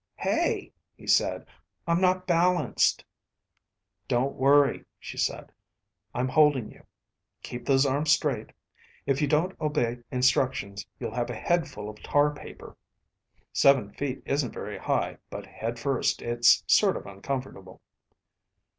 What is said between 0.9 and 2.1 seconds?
he said. "I'm